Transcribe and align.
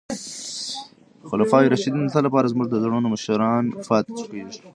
خلفای 1.29 1.67
راشدین 1.71 1.99
د 2.05 2.09
تل 2.13 2.23
لپاره 2.27 2.51
زموږ 2.53 2.67
د 2.69 2.75
زړونو 2.83 3.07
مشران 3.15 3.63
پاتې 3.87 4.13
کیږي. 4.29 4.57